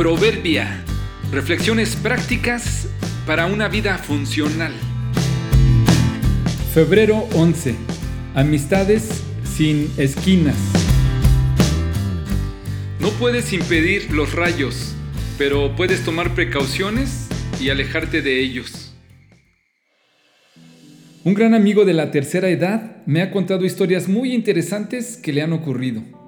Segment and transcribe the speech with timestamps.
[0.00, 0.82] Proverbia.
[1.30, 2.88] Reflexiones prácticas
[3.26, 4.72] para una vida funcional.
[6.72, 7.74] Febrero 11.
[8.34, 10.56] Amistades sin esquinas.
[12.98, 14.94] No puedes impedir los rayos,
[15.36, 17.28] pero puedes tomar precauciones
[17.60, 18.94] y alejarte de ellos.
[21.24, 25.42] Un gran amigo de la tercera edad me ha contado historias muy interesantes que le
[25.42, 26.19] han ocurrido.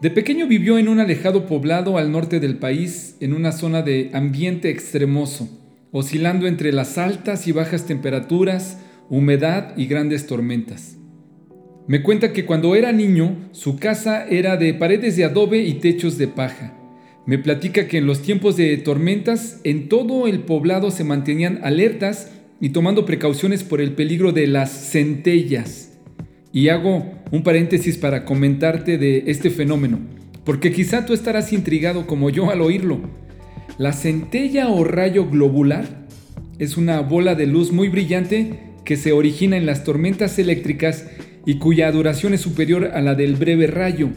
[0.00, 4.10] De pequeño vivió en un alejado poblado al norte del país, en una zona de
[4.12, 5.48] ambiente extremoso,
[5.90, 8.78] oscilando entre las altas y bajas temperaturas,
[9.10, 10.96] humedad y grandes tormentas.
[11.88, 16.16] Me cuenta que cuando era niño, su casa era de paredes de adobe y techos
[16.16, 16.74] de paja.
[17.26, 22.30] Me platica que en los tiempos de tormentas, en todo el poblado se mantenían alertas
[22.60, 25.87] y tomando precauciones por el peligro de las centellas
[26.58, 30.00] y hago un paréntesis para comentarte de este fenómeno,
[30.42, 32.98] porque quizá tú estarás intrigado como yo al oírlo.
[33.78, 35.86] La centella o rayo globular
[36.58, 41.06] es una bola de luz muy brillante que se origina en las tormentas eléctricas
[41.46, 44.08] y cuya duración es superior a la del breve rayo.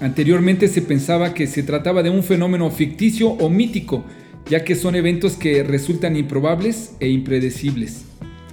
[0.00, 4.02] Anteriormente se pensaba que se trataba de un fenómeno ficticio o mítico,
[4.48, 8.06] ya que son eventos que resultan improbables e impredecibles.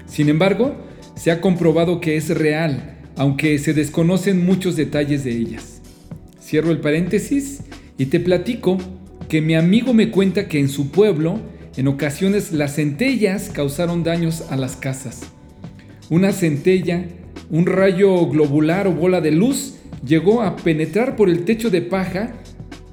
[0.08, 0.76] Sin embargo,
[1.16, 5.82] se ha comprobado que es real, aunque se desconocen muchos detalles de ellas.
[6.42, 7.62] Cierro el paréntesis
[7.98, 8.78] y te platico
[9.30, 11.40] que mi amigo me cuenta que en su pueblo,
[11.78, 15.24] en ocasiones las centellas causaron daños a las casas.
[16.10, 17.06] Una centella,
[17.50, 22.34] un rayo globular o bola de luz, llegó a penetrar por el techo de paja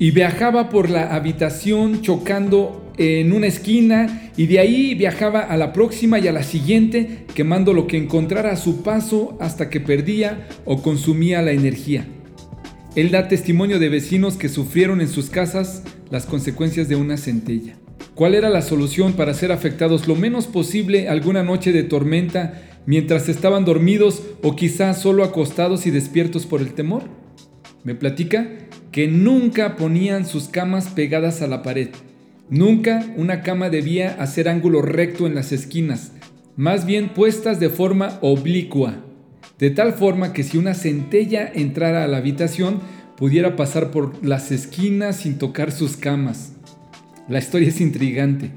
[0.02, 5.72] y viajaba por la habitación chocando en una esquina y de ahí viajaba a la
[5.72, 10.48] próxima y a la siguiente, quemando lo que encontrara a su paso hasta que perdía
[10.64, 12.04] o consumía la energía.
[12.96, 17.76] Él da testimonio de vecinos que sufrieron en sus casas las consecuencias de una centella.
[18.16, 23.28] ¿Cuál era la solución para ser afectados lo menos posible alguna noche de tormenta mientras
[23.28, 27.04] estaban dormidos o quizás solo acostados y despiertos por el temor?
[27.84, 28.48] Me platica
[28.92, 31.88] que nunca ponían sus camas pegadas a la pared
[32.52, 36.12] Nunca una cama debía hacer ángulo recto en las esquinas,
[36.54, 38.96] más bien puestas de forma oblicua,
[39.58, 42.80] de tal forma que si una centella entrara a la habitación,
[43.16, 46.52] pudiera pasar por las esquinas sin tocar sus camas.
[47.26, 48.50] La historia es intrigante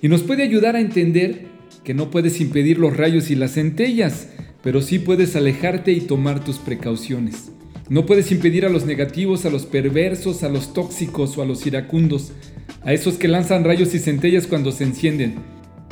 [0.00, 1.48] y nos puede ayudar a entender
[1.84, 4.30] que no puedes impedir los rayos y las centellas,
[4.62, 7.52] pero sí puedes alejarte y tomar tus precauciones.
[7.88, 11.66] No puedes impedir a los negativos, a los perversos, a los tóxicos o a los
[11.66, 12.32] iracundos,
[12.82, 15.36] a esos que lanzan rayos y centellas cuando se encienden.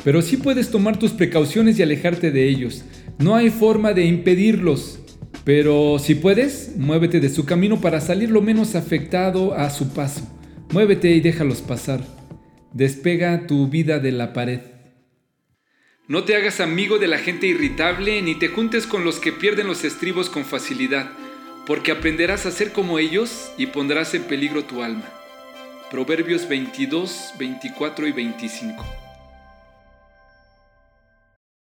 [0.04, 2.84] Pero sí puedes tomar tus precauciones y alejarte de ellos.
[3.18, 5.00] No hay forma de impedirlos.
[5.44, 10.28] Pero si puedes, muévete de su camino para salir lo menos afectado a su paso.
[10.70, 12.04] Muévete y déjalos pasar.
[12.72, 14.60] Despega tu vida de la pared.
[16.08, 19.66] No te hagas amigo de la gente irritable ni te juntes con los que pierden
[19.66, 21.10] los estribos con facilidad,
[21.66, 25.12] porque aprenderás a ser como ellos y pondrás en peligro tu alma.
[25.90, 29.05] Proverbios 22, 24 y 25.